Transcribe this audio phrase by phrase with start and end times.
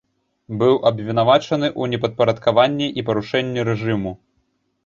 [0.61, 4.17] Быў абвінавачаны ў непадпарадкаванні і парушэнні рэжыму.